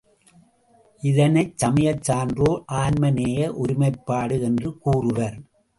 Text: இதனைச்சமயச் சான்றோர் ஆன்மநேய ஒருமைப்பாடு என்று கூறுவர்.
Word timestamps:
இதனைச்சமயச் 1.03 2.01
சான்றோர் 2.01 2.63
ஆன்மநேய 2.73 3.53
ஒருமைப்பாடு 3.55 4.41
என்று 4.41 4.77
கூறுவர். 4.77 5.37